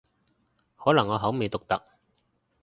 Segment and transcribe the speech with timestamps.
[0.77, 1.79] 可能我口味獨特